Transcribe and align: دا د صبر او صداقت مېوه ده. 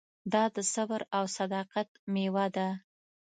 دا 0.33 0.43
د 0.55 0.57
صبر 0.73 1.01
او 1.17 1.23
صداقت 1.37 1.89
مېوه 2.13 2.45
ده. 2.55 2.67